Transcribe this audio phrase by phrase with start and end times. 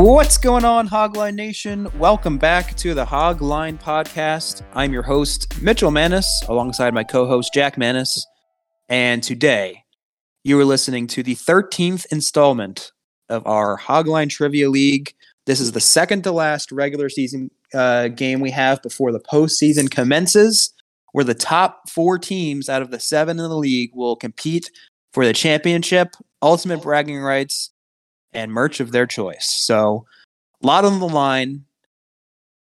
[0.00, 1.88] What's going on, Hogline Nation?
[1.98, 4.62] Welcome back to the Hogline Podcast.
[4.72, 8.24] I'm your host, Mitchell Manis, alongside my co host, Jack Manis.
[8.88, 9.82] And today,
[10.44, 12.92] you are listening to the 13th installment
[13.28, 15.14] of our Hogline Trivia League.
[15.46, 19.90] This is the second to last regular season uh, game we have before the postseason
[19.90, 20.72] commences,
[21.10, 24.70] where the top four teams out of the seven in the league will compete
[25.12, 27.72] for the championship, ultimate bragging rights,
[28.32, 29.46] and merch of their choice.
[29.46, 30.06] So,
[30.62, 31.64] a lot on the line.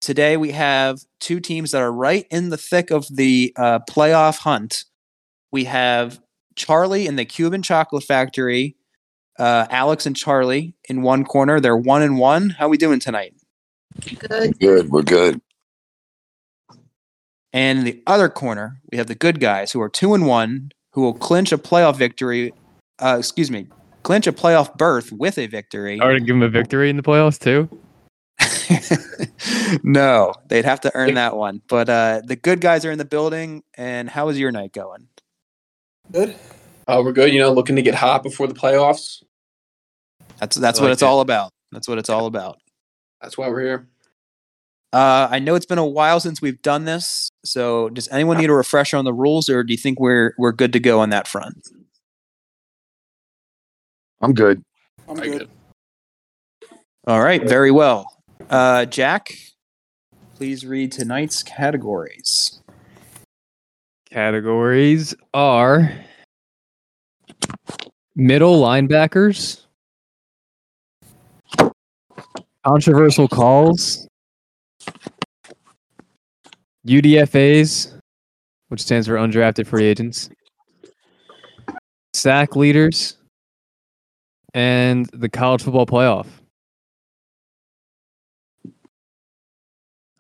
[0.01, 4.39] Today, we have two teams that are right in the thick of the uh, playoff
[4.39, 4.85] hunt.
[5.53, 6.21] We have
[6.57, 8.77] Charlie in the Cuban Chocolate Factory,
[9.39, 11.61] uh, Alex and Charlie in one corner.
[11.61, 12.51] They're one and one.
[12.51, 13.35] How we doing tonight?
[14.29, 14.59] Good.
[14.59, 15.41] Good, we're good.
[17.53, 20.71] And in the other corner, we have the good guys who are two and one,
[20.93, 22.53] who will clinch a playoff victory.
[23.01, 23.67] Uh, excuse me,
[24.03, 26.01] clinch a playoff berth with a victory.
[26.01, 27.69] I already give them a victory in the playoffs too.
[29.83, 31.63] no, they'd have to earn that one.
[31.69, 33.63] But uh, the good guys are in the building.
[33.75, 35.09] And how is your night going?
[36.11, 36.35] Good.
[36.87, 37.33] Uh, we're good.
[37.33, 39.23] You know, looking to get hot before the playoffs.
[40.39, 41.07] That's that's I what like it's it.
[41.07, 41.53] all about.
[41.73, 42.59] That's what it's all about.
[43.21, 43.89] That's why we're here.
[44.93, 48.51] Uh, I know it's been a while since we've done this, so does anyone need
[48.51, 51.11] a refresher on the rules, or do you think we're we're good to go on
[51.11, 51.69] that front?
[54.21, 54.63] I'm good.
[55.09, 55.49] I'm I good.
[57.07, 58.23] All right, very well.
[58.51, 59.33] Uh, Jack,
[60.37, 62.61] please read tonight's categories.
[64.11, 65.93] Categories are
[68.17, 69.63] middle linebackers,
[72.67, 74.07] controversial calls,
[76.87, 77.99] UDFAs,
[78.69, 80.29] which stands for undrafted free agents,
[82.15, 83.17] sack leaders,
[84.55, 86.27] and the college football playoff.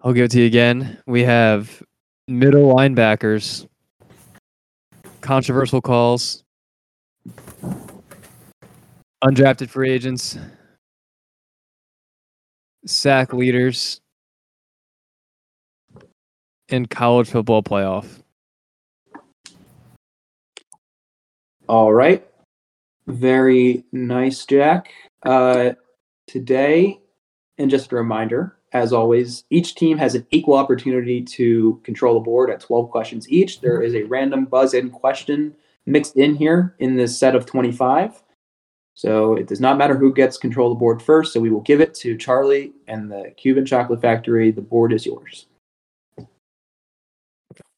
[0.03, 0.99] I'll give it to you again.
[1.07, 1.83] We have
[2.27, 3.69] middle linebackers,
[5.21, 6.43] controversial calls,
[9.23, 10.39] undrafted free agents,
[12.87, 14.01] sack leaders,
[16.71, 18.07] and college football playoff.
[21.69, 22.30] All right.
[23.07, 24.93] Very nice, Jack.
[25.23, 25.71] Uh,
[26.27, 27.01] today,
[27.59, 32.21] and just a reminder, as always, each team has an equal opportunity to control the
[32.21, 33.61] board at 12 questions each.
[33.61, 35.55] There is a random buzz in question
[35.87, 38.23] mixed in here in this set of 25.
[38.95, 41.33] So it does not matter who gets control of the board first.
[41.33, 44.51] So we will give it to Charlie and the Cuban Chocolate Factory.
[44.51, 45.47] The board is yours.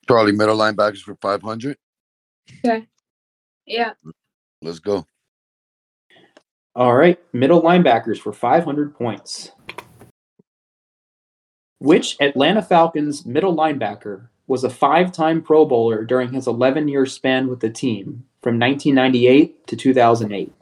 [0.09, 1.77] Charlie, middle linebackers for 500.
[2.65, 2.87] Okay.
[3.67, 3.93] Yeah.
[4.63, 5.07] Let's go.
[6.75, 9.53] All right, middle linebackers for 500 points.
[11.79, 17.05] Which Atlanta Falcons middle linebacker was a five time Pro Bowler during his 11 year
[17.05, 20.53] span with the team from 1998 to 2008?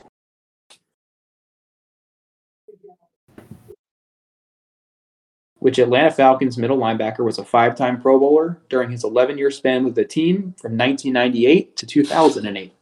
[5.60, 9.52] Which Atlanta Falcons middle linebacker was a five time Pro Bowler during his 11 year
[9.52, 12.74] span with the team from 1998 to 2008?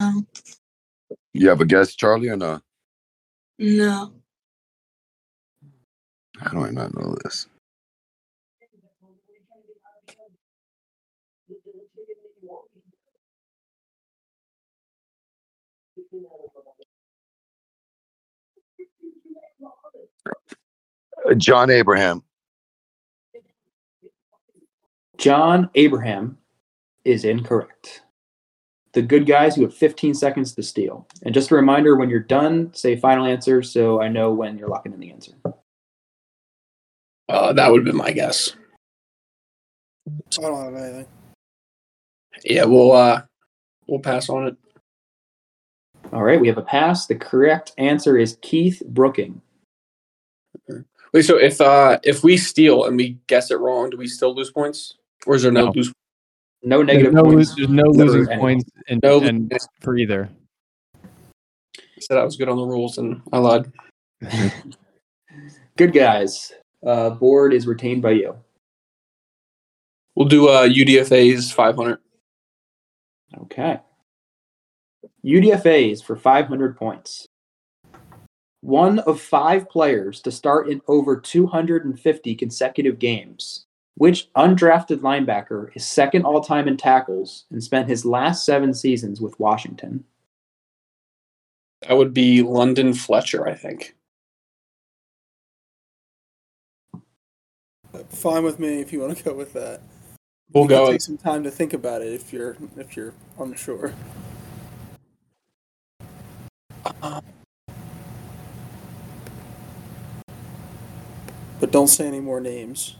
[0.00, 0.26] Um,
[1.34, 2.60] You have a guess, Charlie, or no?
[3.58, 4.12] no.
[6.38, 7.48] How do I not know this?
[21.28, 22.22] Uh, John Abraham.
[25.18, 26.38] John Abraham
[27.04, 28.02] is incorrect.
[28.92, 31.06] The good guys, you have 15 seconds to steal.
[31.24, 34.68] And just a reminder when you're done, say final answer so I know when you're
[34.68, 35.32] locking in the answer.
[37.28, 38.54] Uh, that would have been my guess.
[40.08, 41.06] I don't have anything.
[42.44, 43.22] Yeah, we'll uh,
[43.86, 44.56] we'll pass on it.
[46.12, 47.06] All right, we have a pass.
[47.06, 49.40] The correct answer is Keith Brooking.
[51.12, 54.34] Wait, so if uh, if we steal and we guess it wrong, do we still
[54.34, 54.96] lose points,
[55.26, 55.72] or is there no, No.
[55.72, 55.92] lose?
[56.62, 57.54] No There's negative no, points.
[57.56, 58.38] there's no losing anyone.
[58.38, 60.28] points and, No and for either.
[62.00, 63.70] Said I was good on the rules, and I lied.
[65.76, 66.52] Good guys.
[66.84, 68.36] Uh, board is retained by you.
[70.14, 71.98] We'll do uh, UDFA's 500.
[73.42, 73.80] Okay.
[75.24, 77.26] UDFAs for 500 points.
[78.60, 83.64] One of five players to start in over 250 consecutive games.
[83.96, 89.20] Which undrafted linebacker is second all time in tackles and spent his last seven seasons
[89.20, 90.04] with Washington?
[91.82, 93.94] That would be London Fletcher, I think.
[97.92, 99.82] Uh, fine with me if you want to go with that.
[100.52, 100.90] We'll You go.
[100.90, 103.94] Take some time to think about it if you're if you're unsure.
[111.60, 112.96] But don't say any more names.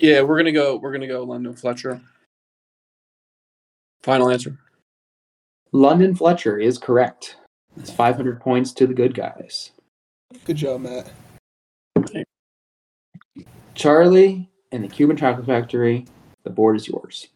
[0.00, 0.76] Yeah, we're gonna go.
[0.76, 2.00] We're gonna go London Fletcher.
[4.02, 4.56] Final answer.
[5.72, 7.36] London Fletcher is correct.
[7.76, 9.72] It's 500 points to the good guys.
[10.44, 11.10] Good job, Matt.
[13.74, 16.06] Charlie and the Cuban Chocolate Factory,
[16.44, 17.28] the board is yours.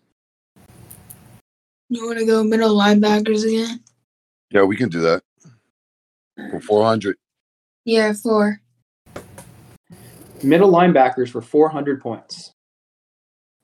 [1.88, 3.80] You want to go middle linebackers again?
[4.50, 5.22] Yeah, we can do that.
[6.50, 7.16] For 400.
[7.84, 8.60] Yeah, four.
[10.42, 12.51] Middle linebackers for 400 points.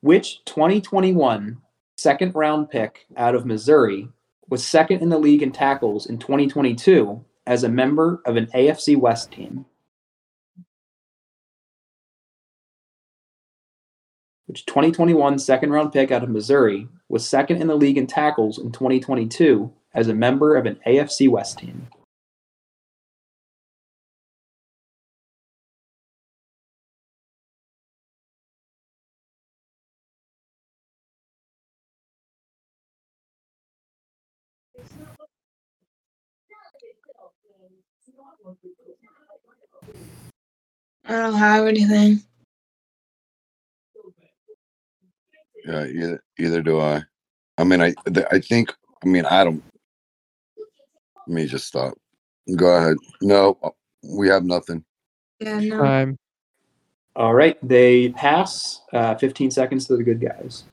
[0.00, 1.60] Which 2021
[1.96, 4.08] second round pick out of Missouri
[4.48, 8.96] was second in the league in tackles in 2022 as a member of an AFC
[8.96, 9.66] West team?
[14.46, 18.58] Which 2021 second round pick out of Missouri was second in the league in tackles
[18.58, 21.88] in 2022 as a member of an AFC West team?
[41.04, 42.20] I don't have anything.
[45.64, 47.02] Yeah, either, either do I.
[47.56, 48.72] I mean, I th- I think,
[49.02, 49.62] I mean, I don't.
[51.26, 51.94] Let me just stop.
[52.56, 52.96] Go ahead.
[53.20, 53.70] No, uh,
[54.02, 54.84] we have nothing.
[55.40, 55.78] Yeah, no.
[55.78, 56.16] Time.
[57.16, 58.80] All right, they pass.
[58.92, 60.64] Uh, 15 seconds to the good guys.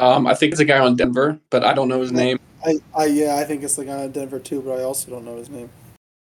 [0.00, 2.38] Um, I think it's a guy on Denver, but I don't know his name.
[2.64, 5.24] I, I yeah, I think it's the guy on Denver too, but I also don't
[5.24, 5.70] know his name.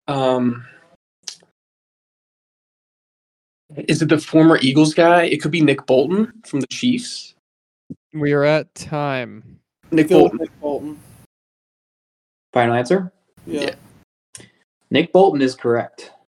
[0.08, 0.66] Um,
[3.76, 5.24] is it the former Eagles guy?
[5.24, 7.36] It could be Nick Bolton from the Chiefs.
[8.14, 9.60] We are at time.
[9.92, 10.40] Nick Bolton.
[10.40, 11.00] Nick Bolton.
[12.54, 13.12] Final answer?
[13.46, 13.76] Yeah.
[14.90, 16.12] Nick Bolton is correct.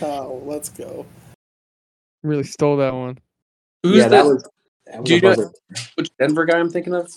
[0.00, 1.04] Oh, let's go.
[2.22, 3.18] Really stole that one.
[3.82, 4.48] Who's yeah, that the- was.
[4.86, 5.52] That was Do you know-
[5.96, 7.12] which Denver guy I'm thinking of?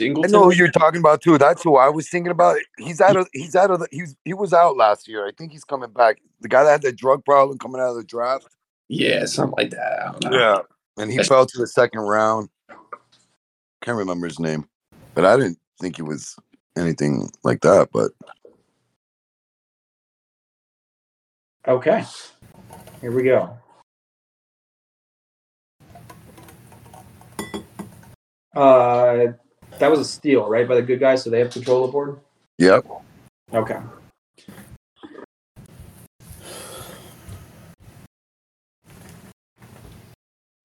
[0.00, 1.38] I know who you're talking about too.
[1.38, 2.56] That's who I was thinking about.
[2.78, 5.26] He's out of he's out of the he's he was out last year.
[5.26, 6.18] I think he's coming back.
[6.40, 8.46] The guy that had the drug problem coming out of the draft.
[8.88, 10.00] Yeah, something like that.
[10.00, 10.38] I don't know.
[10.38, 10.58] Yeah.
[11.02, 12.48] And he fell to the second round.
[13.82, 14.68] Can't remember his name.
[15.14, 16.36] But I didn't think he was
[16.76, 18.12] anything like that, but
[21.68, 22.02] Okay.
[23.02, 23.58] Here we go.
[28.56, 29.32] Uh,
[29.78, 31.92] that was a steal, right, by the good guys, so they have control of the
[31.92, 32.18] board?
[32.58, 32.86] yep.
[33.52, 33.78] Okay.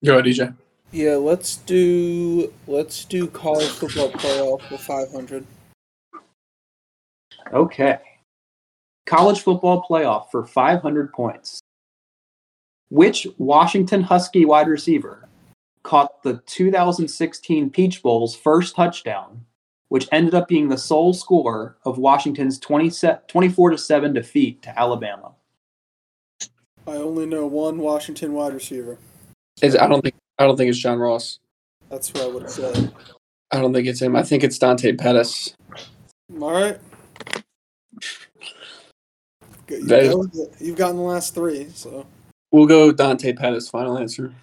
[0.04, 0.56] Go ahead, DJ.
[0.92, 5.46] Yeah, let's do let's do college football playoff for five hundred.
[7.52, 8.00] Okay.
[9.06, 11.60] College football playoff for 500 points.
[12.90, 15.23] Which Washington Husky wide receiver
[15.84, 19.46] caught the 2016 Peach Bowl's first touchdown,
[19.90, 24.62] which ended up being the sole score of Washington's 20 set, 24 to 7 defeat
[24.64, 25.34] to Alabama?
[26.88, 28.98] I only know one Washington wide receiver.
[29.62, 31.40] Is I don't think I don't think it's John Ross.
[31.90, 32.92] That's what I would have said.
[33.52, 34.16] I don't think it's him.
[34.16, 35.56] I think it's Dante Pettis.
[36.42, 36.80] All right.
[39.68, 40.52] Good- That is- that.
[40.60, 42.06] You've gotten the last three, so
[42.52, 43.70] We'll go Dante Pettis.
[43.70, 44.34] Final answer.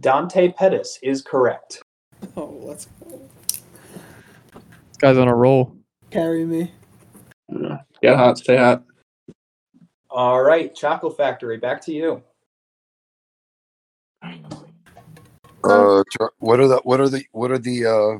[0.00, 1.82] Dante Pettis is correct.
[2.36, 3.20] Oh, let's go.
[4.98, 5.76] Guy's on a roll.
[6.10, 6.72] carry me.
[7.48, 7.78] Yeah.
[8.02, 8.38] Get hot.
[8.38, 8.82] Stay hot.
[10.10, 12.22] All right, Chocolate Factory, back to you.
[15.64, 16.02] Uh,
[16.38, 18.18] what are the what are the what are the uh?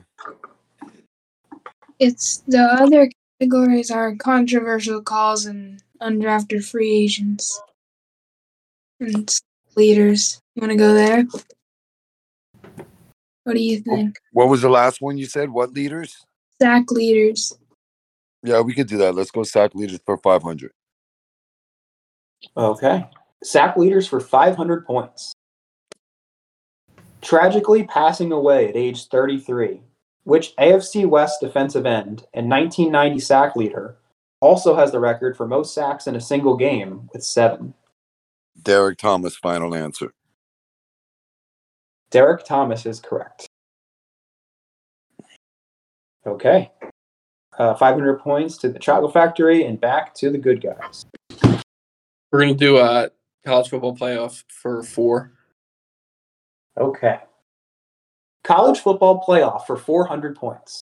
[1.99, 7.61] It's the other categories are controversial calls and undrafted free agents
[9.01, 9.31] and
[9.77, 10.41] leaders.
[10.55, 11.25] You want to go there?
[13.47, 14.17] What do you oh, think?
[14.33, 15.51] What was the last one you said?
[15.51, 16.27] What leaders?
[16.61, 17.53] Sack leaders.
[18.43, 19.15] Yeah, we could do that.
[19.15, 20.73] Let's go sack leaders for five hundred.
[22.57, 23.07] Okay.
[23.45, 25.33] Sack leaders for 500 points.
[27.23, 29.81] Tragically passing away at age 33,
[30.25, 33.97] which AFC West defensive end and 1990 sack leader
[34.41, 37.75] also has the record for most sacks in a single game with seven.
[38.61, 39.37] Derrick Thomas.
[39.37, 40.13] Final answer.
[42.11, 43.49] Derrick Thomas is correct.
[46.27, 46.71] Okay.
[47.59, 51.07] Uh, 500 points to the Chocolate Factory and back to the good guys.
[52.31, 53.11] We're gonna do a
[53.45, 55.33] college football playoff for four.
[56.79, 57.21] Okay.
[58.45, 60.81] College football playoff for 400 points.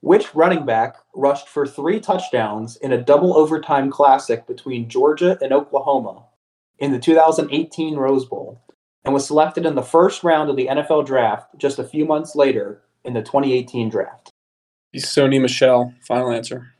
[0.00, 5.52] Which running back rushed for three touchdowns in a double overtime classic between Georgia and
[5.52, 6.24] Oklahoma
[6.80, 8.60] in the 2018 Rose Bowl
[9.04, 12.36] and was selected in the first round of the NFL draft just a few months
[12.36, 14.30] later in the 2018 draft?
[14.96, 15.92] Sony Michel.
[16.06, 16.72] Final answer.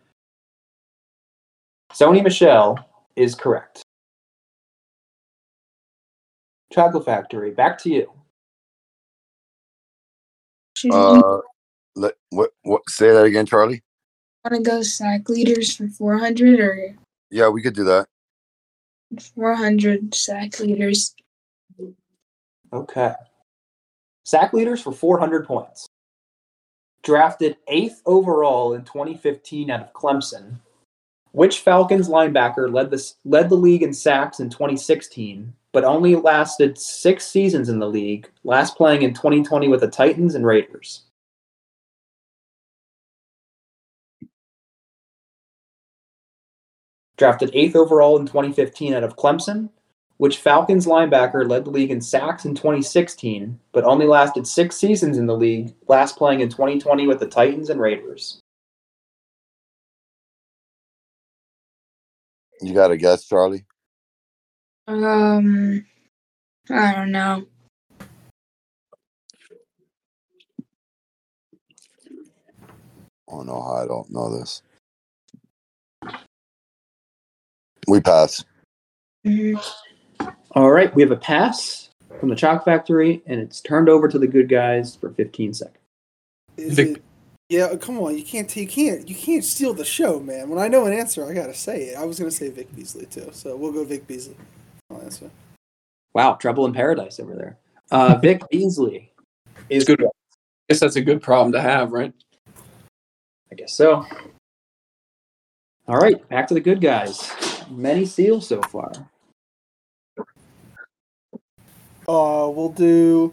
[1.92, 2.78] Sony Michel
[3.16, 3.82] is correct.
[6.72, 8.12] Chocolate Factory, back to you.
[10.82, 11.40] You Uh,
[11.94, 12.82] let what what?
[12.88, 13.82] Say that again, Charlie.
[14.44, 16.96] want to go sack leaders for 400 or
[17.30, 18.06] Yeah, we could do that.
[19.34, 21.14] 400 sack leaders?
[22.72, 23.12] Okay.
[24.24, 25.86] Sack leaders for 400 points.
[27.02, 30.60] Drafted eighth overall in 2015 out of Clemson.
[31.32, 36.78] Which Falcons linebacker led the, led the league in sacks in 2016, but only lasted
[36.78, 41.04] six seasons in the league, last playing in 2020 with the Titans and Raiders?
[47.16, 49.70] Drafted eighth overall in 2015 out of Clemson,
[50.22, 55.18] which Falcons linebacker led the league in sacks in 2016, but only lasted six seasons
[55.18, 58.38] in the league, last playing in 2020 with the Titans and Raiders.
[62.60, 63.64] You got a guess, Charlie?
[64.86, 65.84] Um,
[66.70, 67.44] I don't know.
[73.28, 74.62] Oh no, I don't know this.
[77.88, 78.44] We pass.
[79.26, 79.60] Mhm.
[80.52, 84.18] All right, we have a pass from the Chalk Factory, and it's turned over to
[84.18, 85.78] the good guys for 15 seconds.
[86.56, 87.02] Is Vic- it?
[87.48, 88.16] Yeah, come on.
[88.16, 88.54] You can't.
[88.56, 89.08] You can't.
[89.08, 90.48] You can't steal the show, man.
[90.48, 91.98] When I know an answer, I gotta say it.
[91.98, 94.36] I was gonna say Vic Beasley too, so we'll go Vic Beasley.
[94.90, 95.30] I'll answer.
[96.14, 97.58] Wow, trouble in paradise over there.
[97.90, 99.12] Uh, Vic Beasley
[99.68, 100.02] is good.
[100.02, 100.08] I
[100.68, 102.12] guess that's a good problem to have, right?
[103.50, 104.06] I guess so.
[105.88, 107.30] All right, back to the good guys.
[107.70, 108.92] Many seals so far.
[112.08, 113.32] Uh, we'll do.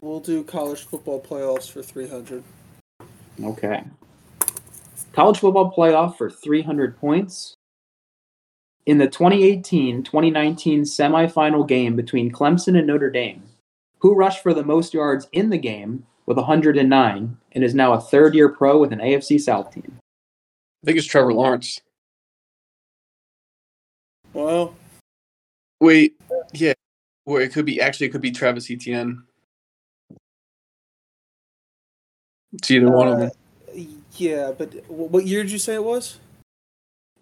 [0.00, 2.42] We'll do college football playoffs for three hundred.
[3.42, 3.84] Okay.
[5.12, 7.54] College football playoff for 300 points.
[8.86, 13.42] In the 2018 2019 semifinal game between Clemson and Notre Dame,
[13.98, 18.00] who rushed for the most yards in the game with 109 and is now a
[18.00, 19.98] third year pro with an AFC South team?
[20.82, 21.80] I think it's Trevor Lawrence.
[24.32, 24.74] Well,
[25.80, 26.14] Wait,
[26.52, 26.72] yeah.
[27.26, 29.22] Or it could be actually it could be Travis Etienne.
[32.52, 33.30] It's either one of uh,
[33.74, 34.02] them.
[34.16, 36.18] yeah, but what year did you say it was?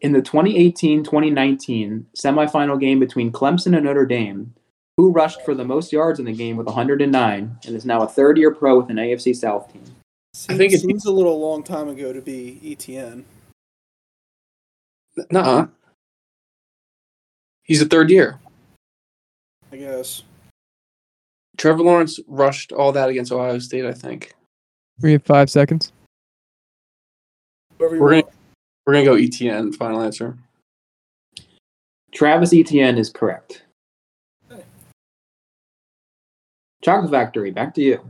[0.00, 4.54] In the 2018 2019 semifinal game between Clemson and Notre Dame,
[4.96, 8.08] who rushed for the most yards in the game with 109 and is now a
[8.08, 9.82] third year pro with an AFC South team?
[10.32, 13.24] Seems, think it seems a little long time ago to be Etienne.
[15.30, 15.66] Nuh-uh.
[17.64, 18.38] He's a third year.
[19.72, 20.22] I guess.
[21.56, 24.34] Trevor Lawrence rushed all that against Ohio State, I think.
[25.00, 25.92] We have five seconds.
[27.78, 28.22] We're gonna
[28.86, 29.72] we're gonna go Etienne.
[29.72, 30.36] Final answer.
[32.12, 33.62] Travis Etienne is correct.
[34.50, 34.62] Okay.
[36.82, 38.00] Chocolate Factory, back to you.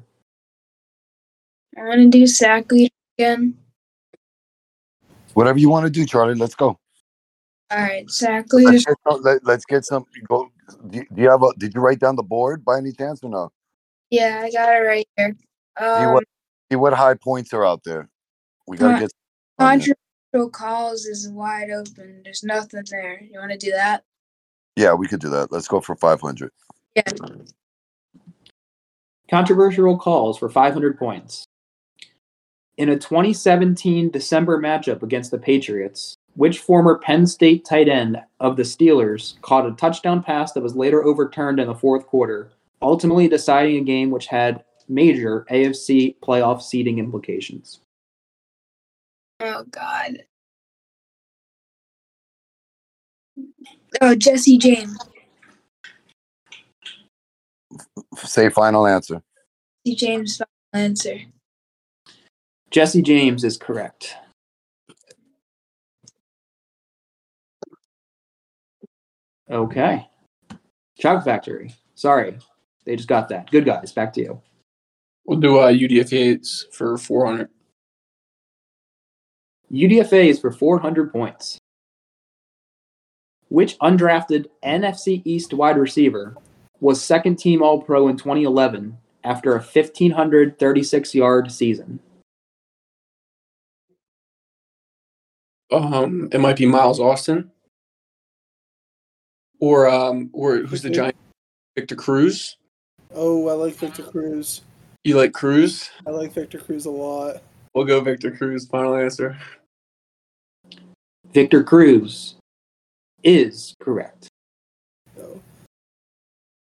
[1.77, 3.57] I want to do sack leader again.
[5.35, 6.35] Whatever you want to do, Charlie.
[6.35, 6.79] Let's go.
[7.71, 10.07] All right, sack Let's get some, let, let's get some.
[10.27, 10.50] Go.
[10.91, 11.53] Do you, have a?
[11.59, 13.51] Did you write down the board by any chance or no?
[14.11, 15.37] Yeah, I got it right here.
[15.79, 16.25] Um, what-
[16.71, 18.09] See what high points are out there.
[18.67, 19.11] We gotta Con- get.
[19.59, 22.21] controversial calls is wide open.
[22.23, 23.23] There's nothing there.
[23.23, 24.05] You want to do that?
[24.77, 25.51] Yeah, we could do that.
[25.51, 26.53] Let's go for five hundred.
[26.95, 27.03] Yeah.
[29.31, 31.45] Controversial calls for 500 points.
[32.77, 38.57] In a 2017 December matchup against the Patriots, which former Penn State tight end of
[38.57, 43.26] the Steelers caught a touchdown pass that was later overturned in the fourth quarter, ultimately
[43.26, 47.80] deciding a game which had major AFC playoff seeding implications?
[49.40, 50.23] Oh God.
[54.00, 54.97] Oh, Jesse James.
[58.14, 59.21] Say final answer.
[59.85, 60.37] Jesse James.
[60.37, 61.21] Final answer.
[62.71, 64.14] Jesse James is correct.
[69.50, 70.07] Okay.
[70.99, 71.75] Chocolate Factory.
[71.95, 72.38] Sorry.
[72.85, 73.50] They just got that.
[73.50, 73.93] Good guys.
[73.93, 74.43] Back to you.
[75.26, 77.49] We'll do uh, UDFAs for 400.
[79.71, 81.59] UDFA is for 400 points.
[83.49, 86.37] Which undrafted NFC East wide receiver
[86.81, 92.00] was second team All Pro in 2011 after a 1,536 yard season?
[95.71, 97.50] Um, it might be Miles Austin,
[99.61, 101.17] or um, or who's the giant?
[101.77, 102.57] Victor Cruz.
[103.15, 104.62] Oh, I like Victor Cruz.
[105.05, 105.91] You like Cruz?
[106.07, 107.43] I like Victor Cruz a lot.
[107.75, 108.67] We'll go Victor Cruz.
[108.67, 109.38] Final answer.
[111.33, 112.37] Victor Cruz
[113.23, 114.29] is correct.
[115.17, 115.41] So,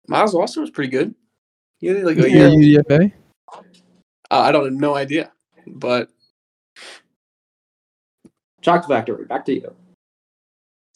[0.08, 1.14] Miles Austin was pretty good.
[1.80, 2.82] He had like a Yeah, year.
[2.84, 3.12] UDFA.
[4.30, 5.32] Uh, I don't have no idea,
[5.66, 6.10] but
[8.60, 9.24] Chalk Factory.
[9.24, 9.74] Back to you.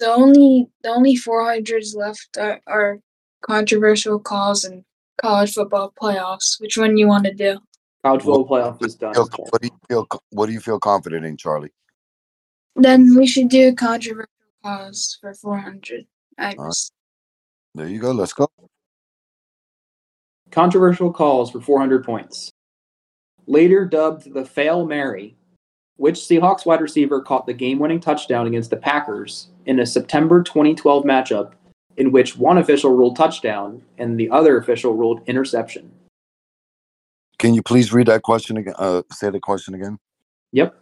[0.01, 2.99] The only the only 400s left are, are
[3.43, 4.83] controversial calls and
[5.21, 6.59] college football playoffs.
[6.59, 7.59] Which one you want to do?
[8.03, 9.15] College football playoff is done.
[9.15, 10.09] What do you feel?
[10.31, 11.73] What do you feel confident in, Charlie?
[12.77, 14.31] Then we should do controversial
[14.65, 16.07] calls for 400.
[16.39, 16.75] I Alright.
[17.75, 18.13] There you go.
[18.13, 18.49] Let's go.
[20.51, 22.51] Controversial calls for 400 points.
[23.47, 25.37] Later dubbed the Fail Mary,
[26.01, 30.43] which Seahawks wide receiver caught the game winning touchdown against the Packers in a September
[30.43, 31.53] 2012 matchup
[31.99, 35.93] in which one official ruled touchdown and the other official ruled interception.
[37.39, 38.73] Can you please read that question again?
[38.79, 39.99] Uh, say the question again.
[40.53, 40.75] Yep.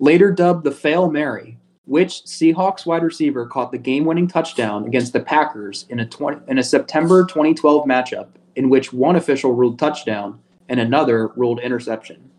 [0.00, 5.12] Later dubbed the Fail Mary, which Seahawks wide receiver caught the game winning touchdown against
[5.12, 8.26] the Packers in a, 20, in a September 2012 matchup
[8.56, 12.31] in which one official ruled touchdown and another ruled interception.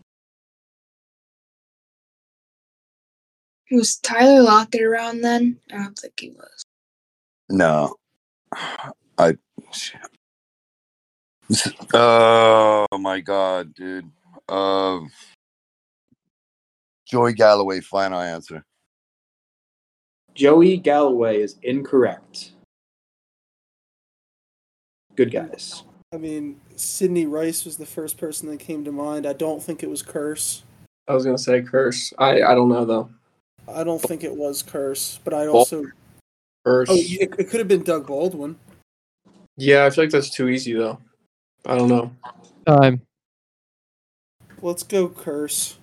[3.74, 5.58] Was Tyler Lockett around then?
[5.72, 6.64] I don't think he was.
[7.48, 7.96] No,
[9.18, 9.36] I.
[11.92, 14.10] Oh my god, dude.
[14.48, 15.00] Uh,
[17.06, 17.80] Joey Galloway.
[17.80, 18.64] Final answer.
[20.34, 22.52] Joey Galloway is incorrect.
[25.16, 25.84] Good guys.
[26.12, 29.26] I mean, Sidney Rice was the first person that came to mind.
[29.26, 30.62] I don't think it was Kearse.
[31.08, 32.12] I was gonna say Kearse.
[32.18, 33.10] I I don't know though.
[33.68, 35.84] I don't think it was Kearse, but I also.
[36.66, 36.86] Kearse.
[36.88, 38.56] Oh, it, it could have been Doug Baldwin.
[39.56, 40.98] Yeah, I feel like that's too easy though.
[41.66, 42.12] I don't know.
[42.66, 43.00] Time.
[44.60, 45.76] Let's go Kearse.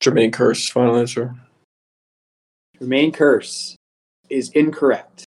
[0.00, 0.70] Jermaine Kearse.
[0.70, 1.34] Final answer.
[2.80, 3.74] Remain Kearse
[4.30, 5.24] is incorrect.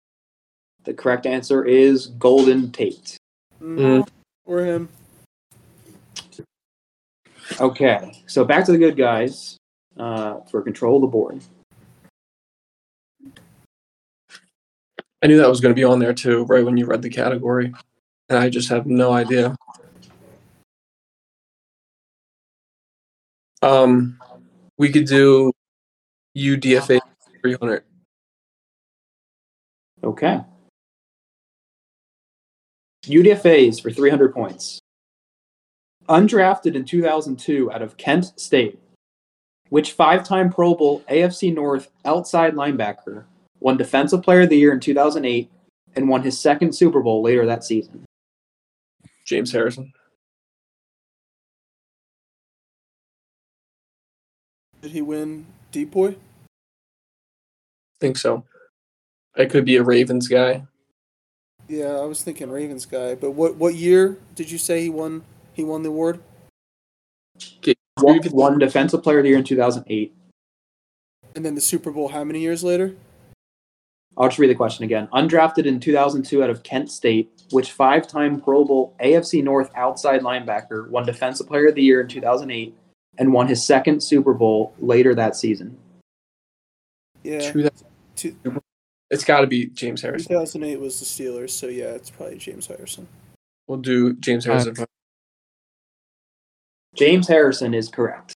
[0.84, 3.18] The correct answer is Golden Tate.
[3.62, 4.08] Mm.
[4.46, 4.90] Or him.
[7.60, 9.58] Okay, so back to the good guys
[9.98, 11.42] uh, for control of the board.
[15.24, 17.74] I knew that was gonna be on there too, right when you read the category,
[18.30, 19.56] and I just have no idea.
[23.62, 24.20] Um,
[24.78, 25.52] we could do
[26.36, 27.00] UDFA
[27.42, 27.84] 300.
[30.04, 30.42] Okay.
[33.06, 34.80] UDFAs for 300 points.
[36.10, 38.80] Undrafted in 2002 out of Kent State,
[39.72, 43.24] which five time Pro Bowl AFC North outside linebacker
[43.60, 45.50] won Defensive Player of the Year in 2008
[45.96, 48.06] and won his second Super Bowl later that season.
[49.26, 49.94] James Harrison.
[54.82, 56.16] Did he win Deep Boy?
[58.02, 58.44] think so.
[59.38, 60.66] It could be a Ravens guy.
[61.70, 63.16] Yeah, I was thinking Ravens guy.
[63.16, 65.24] But what what year did you say he won?
[65.54, 66.20] He won the award.
[67.60, 70.14] Okay, Won, won Defensive Player of the Year in 2008.
[71.36, 72.10] And then the Super Bowl.
[72.10, 72.96] How many years later?
[74.18, 75.08] I'll just read the question again.
[75.14, 80.22] Undrafted in 2002 out of Kent State, which five time Pro Bowl AFC North outside
[80.22, 82.76] linebacker won Defensive Player of the Year in 2008
[83.18, 85.78] and won his second Super Bowl later that season?
[87.24, 87.52] Yeah.
[87.52, 87.70] Two-
[88.16, 88.36] Two,
[89.10, 90.28] It's got to be James Harrison.
[90.30, 93.08] 2008 was the Steelers, so yeah, it's probably James Harrison.
[93.68, 94.76] We'll do James Harrison.
[97.02, 98.36] James Harrison is correct.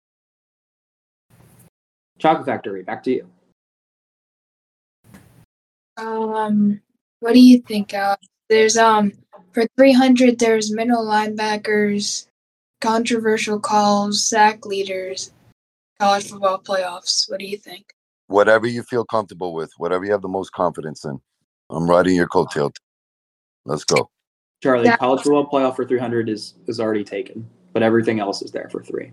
[2.19, 3.27] Chocolate Factory, back to you.
[5.99, 6.81] Um,
[7.21, 7.93] what do you think?
[7.93, 8.17] Uh,
[8.49, 9.13] there's um
[9.53, 12.27] for 300, there's middle linebackers,
[12.81, 15.35] controversial calls, sack leaders,
[16.01, 17.31] college football playoffs.
[17.31, 17.93] What do you think?
[18.29, 21.21] Whatever you feel comfortable with, whatever you have the most confidence in.
[21.69, 22.75] I'm riding your coattail.
[23.67, 24.09] Let's go.
[24.63, 24.97] Charlie, Yeah.
[24.97, 28.83] college football playoff for 300 is, is already taken, but everything else is there for
[28.83, 29.13] three.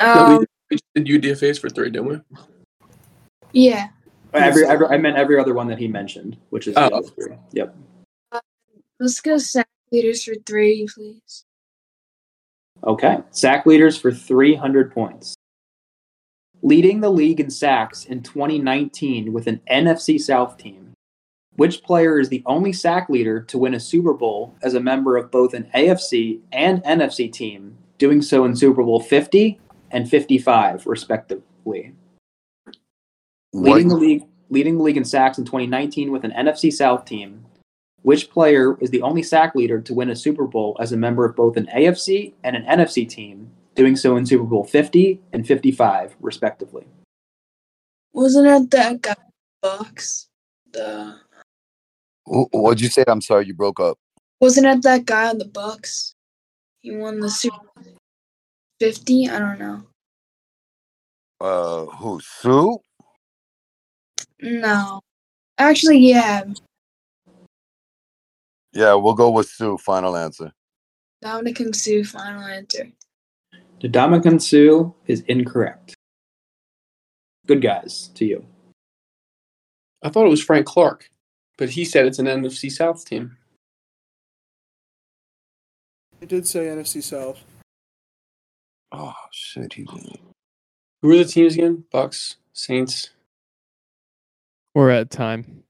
[0.00, 2.20] No, Um, we, we did UDFAs for three, didn't we?
[3.52, 3.88] yeah.
[4.34, 6.88] Every, every, I meant every other one that he mentioned, which is Oh.
[6.88, 7.36] other three.
[7.52, 7.74] Yep.
[8.98, 11.44] Let's go sack leaders for three, please.
[12.84, 13.18] Okay.
[13.30, 15.34] Sack leaders for 300 points.
[16.62, 20.83] Leading the league in sacks in 2019 with an NFC South team.
[21.56, 25.16] Which player is the only sack leader to win a Super Bowl as a member
[25.16, 29.60] of both an AFC and NFC team, doing so in Super Bowl 50
[29.92, 31.94] and 55, respectively?
[33.52, 37.04] What, Leading the league, leading the league in sacks in 2019 with an NFC South
[37.04, 37.44] team.
[38.02, 41.24] Which player is the only sack leader to win a Super Bowl as a member
[41.24, 45.46] of both an AFC and an NFC team, doing so in Super Bowl 50 and
[45.46, 46.84] 55, respectively?
[48.12, 49.14] Wasn't it that guy
[49.62, 50.28] Bucks?
[50.72, 51.23] The wh-
[52.26, 53.04] what'd you say?
[53.06, 53.98] I'm sorry, you broke up.
[54.40, 56.14] wasn't it that guy on the Bucks?
[56.80, 57.56] He won the Super
[58.80, 59.28] Fifty.
[59.28, 59.82] I don't know.
[61.40, 62.20] Uh, who?
[62.20, 62.76] Suh?
[64.40, 65.00] No,
[65.58, 66.44] actually, yeah.
[68.72, 69.76] Yeah, we'll go with Suh.
[69.76, 70.52] Final answer.
[71.22, 72.04] Ndamukong Suh.
[72.04, 72.90] Final answer.
[73.80, 75.94] The Ndamukong Suh is incorrect.
[77.46, 78.46] Good guys to you.
[80.02, 81.08] I thought it was Frank Clark,
[81.56, 83.36] but he said it's an NFC South team.
[86.20, 87.40] He did say NFC South.
[88.92, 90.18] Oh shit, he did.
[91.02, 91.84] Who are the teams again?
[91.92, 93.10] Bucks, Saints,
[94.74, 95.64] We're at time.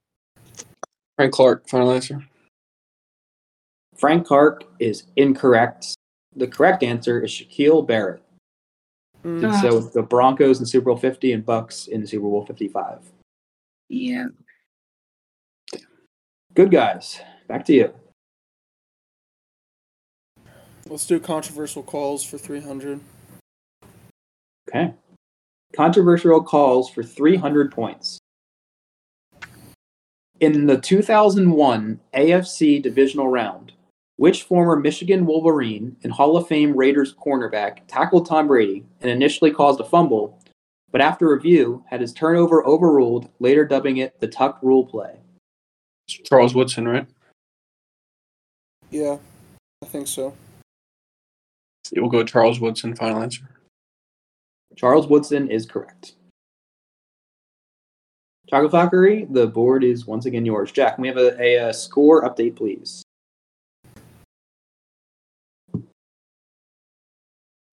[1.16, 1.68] Frank Clark.
[1.68, 2.24] Final answer.
[3.96, 5.94] Frank Clark is incorrect.
[6.36, 8.22] The correct answer is Shaquille Barrett.
[9.24, 9.40] Mm.
[9.40, 12.98] Did so the Broncos in Super Bowl 50 and Bucks in Super Bowl 55.
[13.88, 14.26] Yeah.
[16.54, 17.20] Good guys.
[17.48, 17.92] Back to you.
[20.86, 23.00] Let's do controversial calls for 300.
[24.68, 24.94] Okay.
[25.74, 28.18] Controversial calls for 300 points.
[30.38, 33.72] In the 2001 AFC divisional round,
[34.16, 39.50] which former Michigan Wolverine and Hall of Fame Raiders cornerback tackled Tom Brady and initially
[39.50, 40.38] caused a fumble,
[40.92, 45.18] but after review had his turnover overruled, later dubbing it the tuck rule play?
[46.06, 47.06] It's Charles Woodson, right?
[48.90, 49.18] Yeah,
[49.82, 50.34] I think so.
[51.90, 52.94] Yeah, we'll go with Charles Woodson.
[52.94, 53.48] Final answer.
[54.76, 56.14] Charles Woodson is correct.
[58.48, 60.70] Chocolate Factory, the board is once again yours.
[60.70, 63.02] Jack, we have a, a, uh score update, please?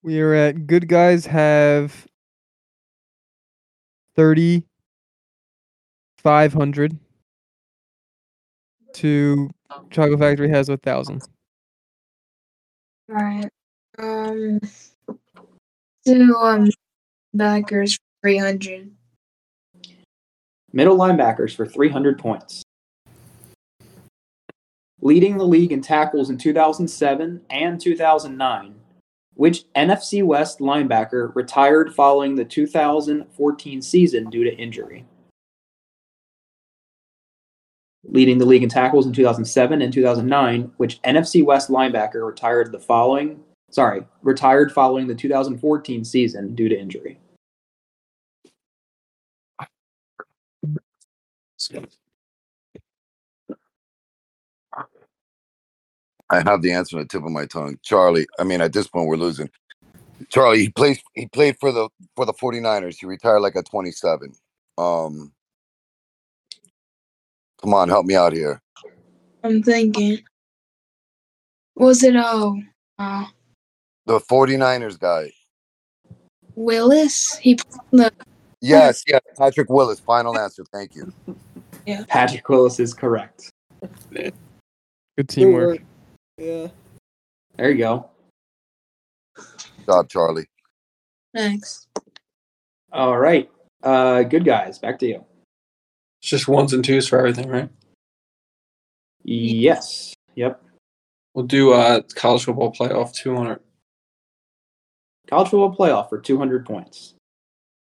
[0.02, 2.06] We are at good guys have
[4.16, 4.64] thirty
[6.16, 6.98] five hundred.
[8.94, 9.50] To
[9.90, 11.22] Chocolate Factory has a thousand.
[13.08, 13.48] All right.
[13.98, 14.60] Um.
[16.04, 16.68] Do um
[17.34, 18.90] backers three hundred.
[20.74, 22.62] Middle linebackers for 300 points.
[25.02, 28.74] Leading the league in tackles in 2007 and 2009,
[29.34, 35.04] which NFC West linebacker retired following the 2014 season due to injury?
[38.04, 42.78] Leading the league in tackles in 2007 and 2009, which NFC West linebacker retired the
[42.78, 47.20] following, sorry, retired following the 2014 season due to injury?
[56.32, 57.78] I have the answer on the tip of my tongue.
[57.82, 59.50] Charlie, I mean, at this point, we're losing.
[60.30, 61.00] Charlie, he plays.
[61.14, 62.96] He played for the for the 49ers.
[62.98, 64.32] He retired like at 27.
[64.78, 65.32] Um,
[67.62, 68.60] come on, help me out here.
[69.44, 70.22] I'm thinking.
[71.76, 72.60] Was it oh
[72.98, 73.26] uh,
[74.06, 75.32] The 49ers guy.
[76.54, 77.36] Willis?
[77.38, 78.12] He played on the
[78.60, 79.20] Yes, yes.
[79.36, 79.98] Patrick Willis.
[80.00, 80.64] Final answer.
[80.72, 81.12] Thank you.
[81.84, 82.04] Yeah.
[82.06, 83.50] Patrick Willis is correct.
[84.12, 84.32] Good
[85.16, 85.80] Good teamwork.
[86.38, 86.68] Yeah.
[87.56, 88.08] There you go.
[89.34, 90.46] Good job, Charlie.
[91.34, 91.88] Thanks.
[92.92, 93.50] All right.
[93.82, 94.78] Uh, good guys.
[94.78, 95.24] Back to you.
[96.22, 97.68] It's just ones and twos for everything, right?
[99.24, 100.14] Yes.
[100.36, 100.62] Yep.
[101.34, 103.58] We'll do uh college football playoff 200.
[105.28, 107.14] College football playoff for 200 points.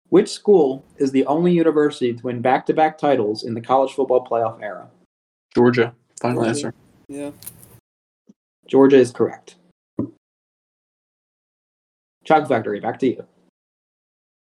[0.10, 3.94] Which school is the only university to win back to back titles in the college
[3.94, 4.90] football playoff era?
[5.54, 5.94] Georgia.
[6.20, 6.50] Final Georgia.
[6.50, 6.74] answer.
[7.08, 7.32] Yeah.
[8.68, 9.56] Georgia is correct.
[12.26, 13.26] Chocolate Factory, back to you.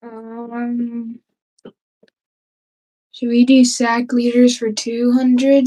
[0.03, 1.21] Um,
[3.21, 5.67] should we do sack leaders for 200?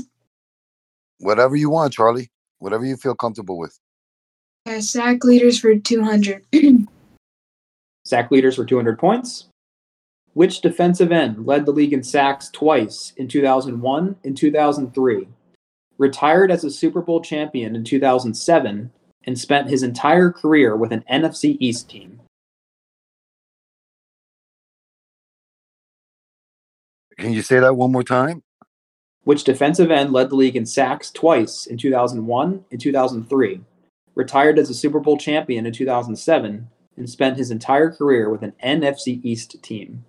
[1.20, 2.32] Whatever you want, Charlie.
[2.58, 3.78] Whatever you feel comfortable with.
[4.66, 6.46] Uh, sack leaders for 200.
[8.06, 9.46] Sack leaders for 200 points.
[10.34, 15.28] Which defensive end led the league in sacks twice in 2001 and 2003?
[16.00, 18.92] Retired as a Super Bowl champion in 2007
[19.26, 22.20] and spent his entire career with an NFC East team.
[27.18, 28.44] Can you say that one more time?
[29.24, 33.62] Which defensive end led the league in sacks twice in 2001 and 2003?
[34.16, 38.54] Retired as a Super Bowl champion in 2007 and spent his entire career with an
[38.64, 40.06] NFC East team.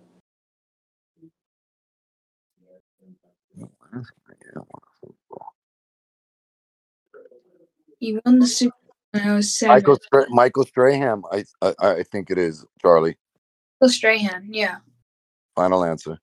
[8.04, 9.76] he won the Super Bowl when I was seven.
[9.76, 11.22] Michael Stra- Michael Strahan.
[11.32, 13.16] I, I I think it is Charlie.
[13.80, 14.76] Michael Strahan, yeah.
[15.56, 16.18] Final answer.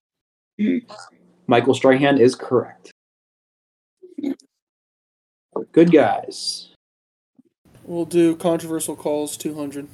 [1.48, 2.92] Michael Strahan is correct.
[5.72, 6.70] Good guys.
[7.84, 9.88] We'll do controversial calls 200.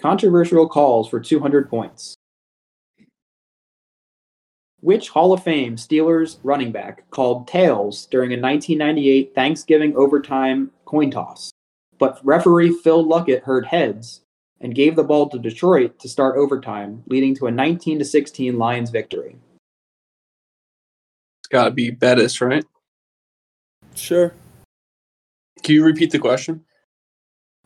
[0.00, 2.14] Controversial calls for 200 points.
[4.80, 11.10] Which Hall of Fame Steelers running back called tails during a 1998 Thanksgiving overtime coin
[11.10, 11.50] toss,
[11.98, 14.20] but referee Phil Luckett heard heads
[14.60, 18.90] and gave the ball to Detroit to start overtime, leading to a 19 16 Lions
[18.90, 19.36] victory?
[21.40, 22.64] It's got to be Bettis, right?
[23.94, 24.32] Sure.
[25.62, 26.64] Can you repeat the question?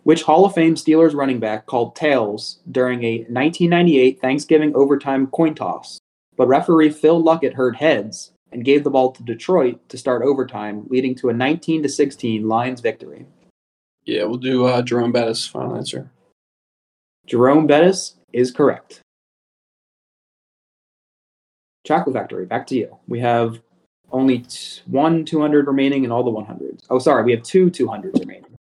[0.02, 5.54] Which Hall of Fame Steelers running back called tails during a 1998 Thanksgiving overtime coin
[5.54, 5.98] toss,
[6.36, 10.86] but referee Phil Luckett heard heads and gave the ball to Detroit to start overtime,
[10.88, 13.26] leading to a 19 16 Lions victory?
[14.04, 15.46] Yeah, we'll do uh, Jerome Bettis.
[15.46, 16.10] Final answer.
[17.30, 19.02] Jerome Bettis is correct.
[21.86, 22.98] Chocolate Factory, back to you.
[23.06, 23.60] We have
[24.10, 26.82] only t- one 200 remaining and all the 100s.
[26.90, 28.56] Oh, sorry, we have two 200s remaining.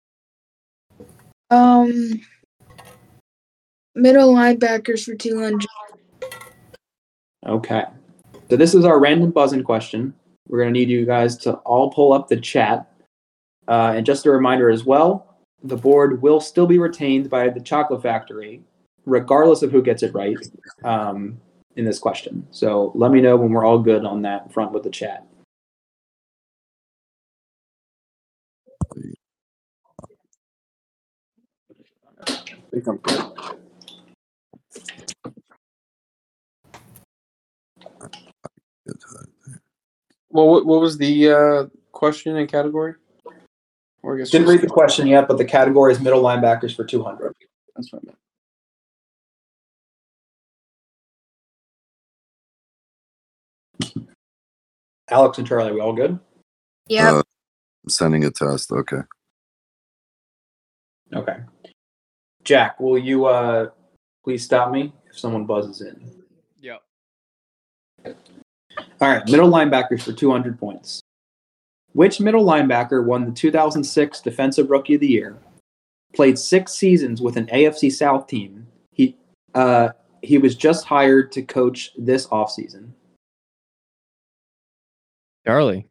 [1.50, 2.20] Um,
[3.94, 5.64] middle linebackers for 200.
[7.46, 7.84] Okay.
[8.50, 10.12] So this is our random buzzing question.
[10.46, 12.86] We're going to need you guys to all pull up the chat.
[13.66, 15.27] Uh, and just a reminder as well,
[15.62, 18.62] the board will still be retained by the Chocolate Factory,
[19.06, 20.36] regardless of who gets it right
[20.84, 21.40] um,
[21.76, 22.46] in this question.
[22.50, 25.24] So let me know when we're all good on that front with the chat.
[40.30, 42.94] Well, what, what was the uh, question and category?
[44.02, 46.84] Or I guess Didn't read the question yet, but the category is middle linebackers for
[46.84, 47.34] 200.
[47.74, 48.00] That's fine.
[55.10, 56.18] Alex and Charlie, we all good?
[56.86, 57.14] Yeah.
[57.14, 57.22] Uh,
[57.84, 58.70] I'm sending a test.
[58.70, 58.98] Okay.
[61.14, 61.38] Okay.
[62.44, 63.70] Jack, will you uh,
[64.24, 66.10] please stop me if someone buzzes in?
[66.60, 66.82] Yep.
[69.00, 71.02] All right, middle linebackers for 200 points.
[71.98, 75.36] Which middle linebacker won the 2006 Defensive Rookie of the Year?
[76.14, 78.68] Played six seasons with an AFC South team.
[78.92, 79.16] He
[79.52, 79.88] uh,
[80.22, 82.90] he was just hired to coach this offseason.
[85.44, 85.88] Charlie.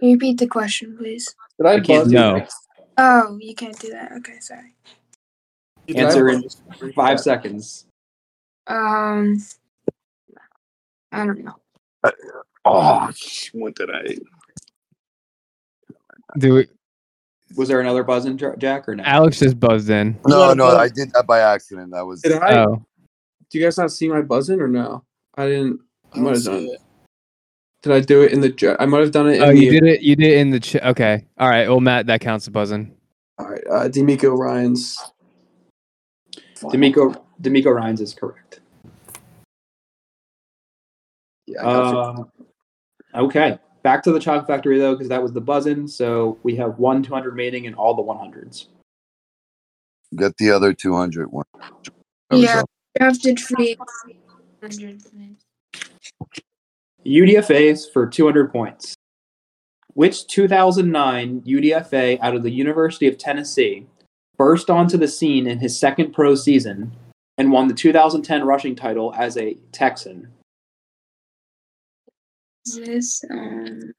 [0.00, 1.32] Can you repeat the question, please?
[1.56, 2.46] Did I I can't buzz do No.
[2.98, 4.10] Oh, you can't do that.
[4.10, 4.74] Okay, sorry.
[5.86, 6.42] Did Answer in
[6.96, 7.86] five seconds.
[8.66, 9.40] Um,
[11.12, 11.54] I don't know.
[12.64, 13.10] Oh,
[13.52, 14.16] what did I?
[16.38, 16.66] Do we,
[17.56, 19.04] Was there another buzz in, Jack, or no?
[19.04, 20.18] Alex just buzzed in.
[20.26, 21.92] No, no, about- I did that by accident.
[21.92, 22.22] That was.
[22.22, 22.64] Did I?
[22.64, 22.84] Oh,
[23.50, 25.04] Do you guys not see my buzzing or no?
[25.36, 25.80] I didn't.
[26.12, 26.70] I I might have done it.
[26.70, 26.80] it.
[27.82, 28.76] Did I do it in the?
[28.80, 29.58] I might have done it in oh, the.
[29.58, 30.00] you did it.
[30.00, 30.84] You did it in the chat.
[30.86, 31.26] Okay.
[31.38, 31.68] All right.
[31.68, 32.96] Well, Matt, that counts as buzzing.
[33.38, 34.96] All right, uh, DeMeco Ryans
[36.72, 38.60] DeMeco DeMeco Ryans is correct.
[41.46, 41.98] Yeah, I got you.
[41.98, 42.32] Um,
[43.14, 45.86] okay, back to the Chalk Factory though, because that was the buzz-in.
[45.86, 48.66] So we have one 200 remaining and all the 100s.
[50.16, 51.44] Get the other 200 one.
[52.32, 52.62] Yeah.
[52.98, 53.76] Drafted free.
[53.76, 55.02] 100.
[57.06, 58.94] UDFA's for 200 points.
[59.94, 63.86] Which 2009 UDFA out of the University of Tennessee
[64.36, 66.92] burst onto the scene in his second pro season
[67.38, 70.28] and won the 2010 rushing title as a Texan?
[72.66, 73.92] Is this um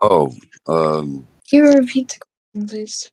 [0.00, 0.34] Oh,
[0.66, 3.10] um, can you repeat the question, please?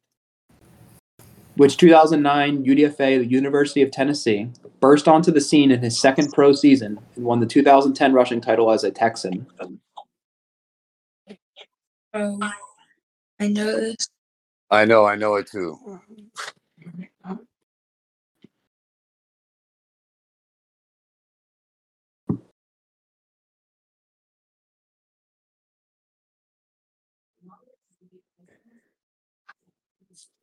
[1.56, 6.54] Which 2009 UDFA, the University of Tennessee, burst onto the scene in his second pro
[6.54, 9.48] season and won the 2010 rushing title as a Texan?
[12.14, 12.52] Oh
[13.40, 14.10] I know this.
[14.70, 15.78] I know, I know it too.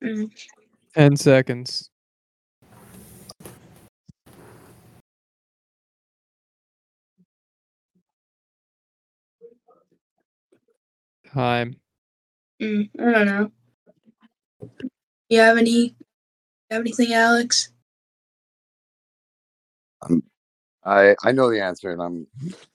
[0.02, 0.30] Mm.
[0.94, 1.90] 10 seconds.
[11.32, 11.76] Time.
[12.60, 13.52] Mm, I don't know.
[15.28, 15.94] You have any you
[16.70, 17.70] have anything, Alex?
[20.84, 22.26] I I know the answer and I'm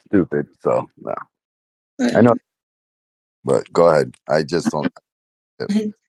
[0.05, 1.15] stupid, so no.
[1.99, 2.35] I know.
[3.43, 4.15] But go ahead.
[4.29, 4.93] I just don't.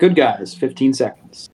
[0.00, 1.50] Good guys, 15 seconds.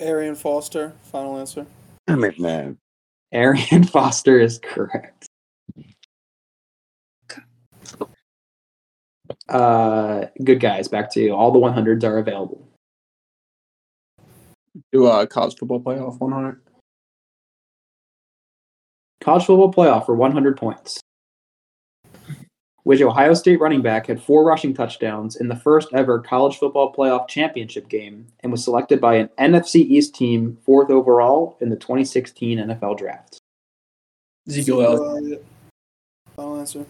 [0.00, 1.64] Arian Foster, final answer.
[2.08, 2.76] Damn it, man.
[3.30, 5.28] Arian Foster is correct.
[9.48, 11.32] Uh, good guys, back to you.
[11.32, 12.66] All the 100s are available.
[14.90, 16.60] Do uh, college football playoff 100.
[19.20, 21.00] College football playoff for 100 points.
[22.84, 26.92] Which Ohio State running back had four rushing touchdowns in the first ever college football
[26.92, 31.76] playoff championship game and was selected by an NFC East team fourth overall in the
[31.76, 33.38] 2016 NFL draft?
[34.48, 35.44] Ezekiel Elliott.
[36.34, 36.86] Final answer.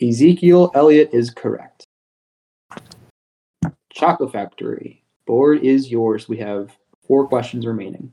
[0.00, 1.84] Ezekiel Elliott is correct.
[3.92, 5.02] Chocolate Factory.
[5.26, 6.28] Board is yours.
[6.28, 8.12] We have four questions remaining.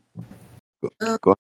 [1.22, 1.36] Go.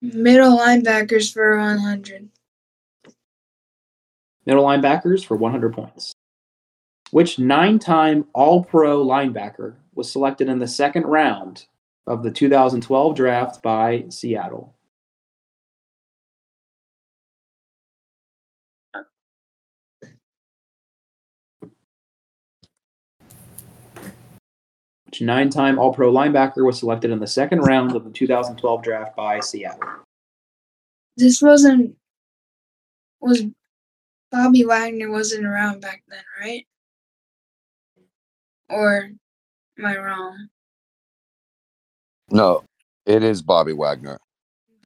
[0.00, 2.28] Middle linebackers for 100.
[4.46, 6.14] Middle linebackers for 100 points.
[7.10, 11.66] Which nine time All Pro linebacker was selected in the second round
[12.06, 14.74] of the 2012 draft by Seattle?
[25.06, 28.82] Which nine time All Pro linebacker was selected in the second round of the 2012
[28.82, 29.88] draft by Seattle?
[31.16, 31.96] This wasn't
[33.20, 33.44] was
[34.34, 36.66] Bobby Wagner wasn't around back then, right?
[38.68, 39.10] Or
[39.78, 40.48] am I wrong?
[42.32, 42.64] No,
[43.06, 44.18] it is Bobby Wagner.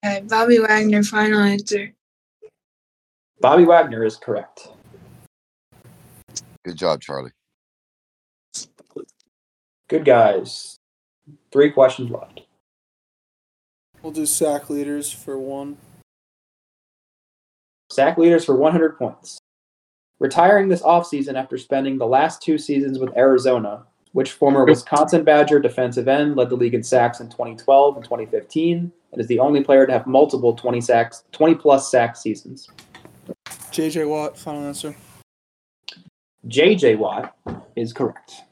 [0.04, 1.94] Okay, Bobby Wagner, final answer.
[3.40, 4.68] Bobby Wagner is correct.
[6.62, 7.32] Good job, Charlie.
[9.88, 10.76] Good guys.
[11.50, 12.42] Three questions left.
[14.02, 15.78] We'll do sack leaders for one.
[17.98, 19.40] Sack leaders for 100 points.
[20.20, 25.58] Retiring this offseason after spending the last two seasons with Arizona, which former Wisconsin Badger
[25.58, 29.64] defensive end led the league in sacks in 2012 and 2015, and is the only
[29.64, 32.68] player to have multiple 20 sacks, 20 plus sack seasons.
[33.72, 34.94] JJ Watt, final answer.
[36.46, 37.36] JJ Watt
[37.74, 38.42] is correct.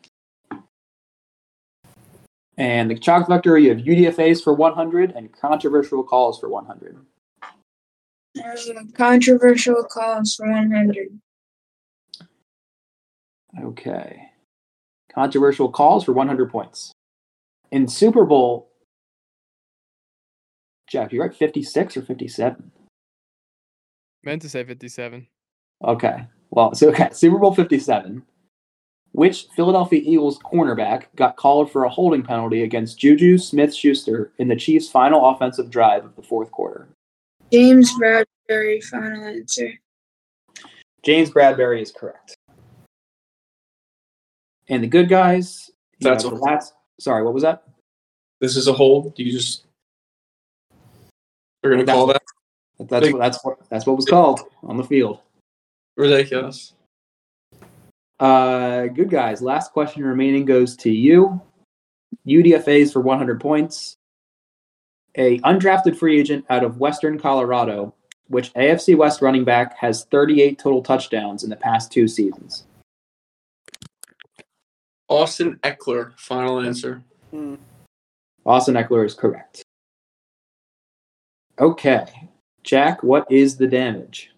[2.59, 6.98] And the Chalk Vector, you have UDFAs for 100 and controversial calls for 100.
[8.37, 11.09] There's a controversial cause for 100.
[13.62, 14.28] Okay.
[15.14, 16.93] Controversial calls for 100 points.
[17.70, 18.70] In Super Bowl,
[20.87, 22.70] Jeff, you're right 56 or 57?
[24.22, 25.26] Meant to say 57.
[25.82, 26.26] Okay.
[26.51, 28.22] Well, so okay, Super Bowl 57.
[29.12, 34.49] Which Philadelphia Eagles cornerback got called for a holding penalty against Juju Smith Schuster in
[34.49, 36.89] the Chiefs' final offensive drive of the fourth quarter?
[37.53, 39.72] James Bradberry, final answer.
[41.05, 42.36] James Bradberry is correct.
[44.68, 45.70] And the good guys,
[46.01, 46.74] That's have the a- last.
[46.99, 47.62] Sorry, what was that?
[48.40, 49.16] This is a hold.
[49.18, 49.64] You just
[51.64, 52.22] are gonna call that
[52.78, 55.20] That's what, that's what that's what was called on the field.
[55.97, 56.72] ridiculous.
[58.18, 59.42] Uh, good guys.
[59.42, 61.40] Last question remaining goes to you.
[62.26, 63.97] UDFA's for 100 points.
[65.17, 67.95] A undrafted free agent out of Western Colorado,
[68.29, 72.67] which AFC West running back has 38 total touchdowns in the past two seasons.
[75.09, 76.19] Austin Ekeler.
[76.19, 77.03] Final answer.
[77.31, 77.55] Hmm.
[78.45, 79.62] Austin Ekeler is correct.
[81.59, 82.07] Okay.
[82.62, 84.31] Jack, what is the damage?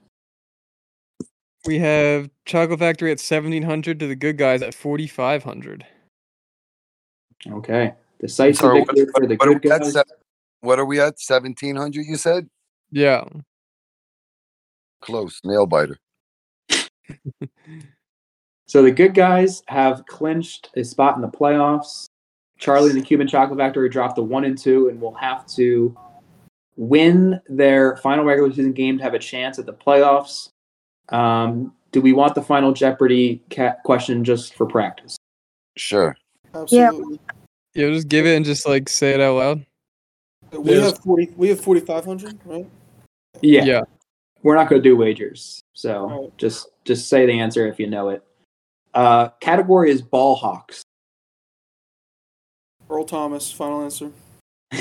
[1.66, 5.84] We have Chocolate Factory at 1700 to the good guys at 4500.
[7.50, 7.94] Okay.
[8.20, 9.92] Decisive Sorry, what, for the what are good guys.
[9.92, 10.02] Se-
[10.60, 11.20] what are we at?
[11.20, 12.06] Seventeen hundred?
[12.06, 12.48] You said
[12.90, 13.24] Yeah.
[15.00, 15.40] close.
[15.44, 15.98] Nail biter.
[18.66, 22.04] So the good guys have clinched a spot in the playoffs.
[22.58, 25.96] Charlie and the Cuban Chocolate Factory dropped the one and two and will have to
[26.76, 30.50] win their final regular season game to have a chance at the playoffs.
[31.08, 35.16] Um, do we want the final Jeopardy ca- question just for practice?
[35.78, 36.14] Sure.
[36.54, 37.18] Absolutely.
[37.74, 39.66] Yeah, just give it and just like say it out loud.
[40.52, 41.32] We have forty.
[41.36, 42.66] We have forty five hundred, right?
[43.40, 43.80] Yeah, Yeah.
[44.42, 46.36] we're not going to do wagers, so Right.
[46.38, 48.22] just just say the answer if you know it.
[48.94, 50.82] Uh, category is ball hawks.
[52.90, 53.52] Earl Thomas.
[53.52, 54.10] Final answer.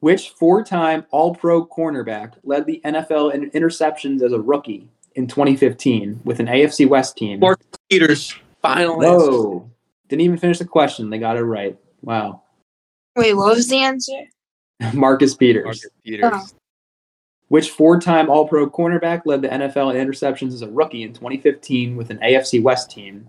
[0.00, 6.38] Which four-time All-Pro cornerback led the NFL in interceptions as a rookie in 2015 with
[6.38, 7.40] an AFC West team?
[7.40, 7.60] Mark
[7.90, 8.32] Peters.
[8.62, 9.66] Final answer.
[10.08, 11.10] Didn't even finish the question.
[11.10, 11.76] They got it right.
[12.02, 12.42] Wow.
[13.18, 14.22] Wait, what was the answer?
[14.94, 15.64] Marcus Peters.
[15.64, 16.30] Marcus Peters.
[16.32, 16.46] Oh.
[17.48, 22.10] Which four-time All-Pro cornerback led the NFL in interceptions as a rookie in 2015 with
[22.10, 23.26] an AFC West team,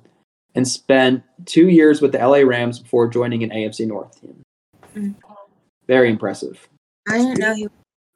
[0.56, 4.42] and spent two years with the LA Rams before joining an AFC North team?
[4.96, 5.16] Mm.
[5.88, 6.68] Very impressive.
[7.08, 7.72] I didn't know he was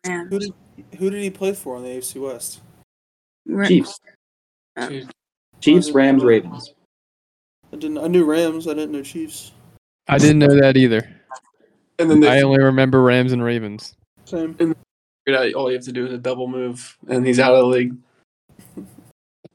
[0.06, 0.30] Who Rams.
[0.40, 0.54] did
[1.00, 2.62] Who did he play for in the AFC West?
[3.48, 4.00] Ra- Chiefs,
[4.78, 5.10] Jeez.
[5.62, 6.74] Chiefs, Rams, Ravens.
[7.72, 7.98] I didn't.
[7.98, 8.68] I knew Rams.
[8.68, 9.54] I didn't know Chiefs.
[10.08, 11.10] I didn't know that either.
[12.00, 13.96] And then they I only remember Rams and Ravens.
[14.26, 14.54] Same.
[14.56, 14.76] figured
[15.30, 17.66] out all you have to do is a double move, and he's out of the
[17.68, 17.96] league.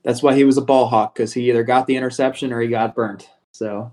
[0.05, 2.69] That's why he was a ball hawk because he either got the interception or he
[2.69, 3.29] got burnt.
[3.53, 3.93] So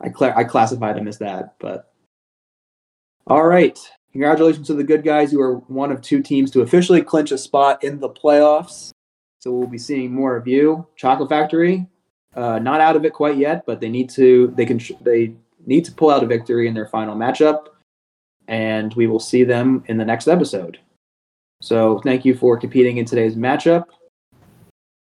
[0.00, 1.56] I cla- I classified him as that.
[1.58, 1.92] But
[3.26, 3.78] all right,
[4.12, 5.32] congratulations to the good guys.
[5.32, 8.92] You are one of two teams to officially clinch a spot in the playoffs.
[9.40, 11.86] So we'll be seeing more of you, Chocolate Factory.
[12.34, 14.52] Uh, not out of it quite yet, but they need to.
[14.56, 14.80] They can.
[15.00, 15.34] They
[15.66, 17.66] need to pull out a victory in their final matchup,
[18.48, 20.78] and we will see them in the next episode.
[21.60, 23.84] So thank you for competing in today's matchup.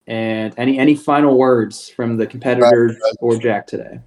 [0.08, 4.00] And any any final words from the competitors or Jack today?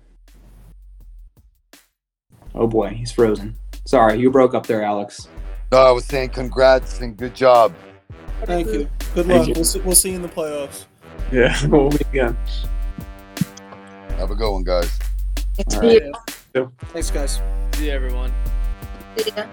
[2.54, 3.56] Oh boy, he's frozen.
[3.86, 5.28] Sorry, you broke up there, Alex.
[5.72, 7.74] No, I was saying congrats and good job.
[8.44, 8.88] Thank you.
[9.14, 9.48] Good luck.
[9.48, 9.54] you.
[9.54, 10.84] We'll see, we'll see you in the playoffs.
[11.32, 12.36] Yeah, we'll meet again.
[14.18, 14.98] Have a good one, guys.
[15.58, 16.35] It's All for right.
[16.56, 16.72] You.
[16.92, 17.40] Thanks, guys.
[17.74, 18.32] See you, everyone.
[19.16, 19.46] Yeah.